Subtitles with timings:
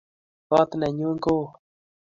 [0.47, 1.47] kot nenyu ko oo